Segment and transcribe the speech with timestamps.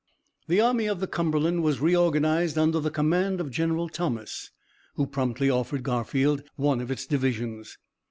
[0.47, 4.49] "The Army of the Cumberland was reorganized under the command of General Thomas,
[4.95, 7.77] who promptly offered Garfield one of its divisions.